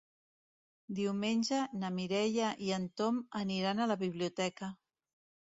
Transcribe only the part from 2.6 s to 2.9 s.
i en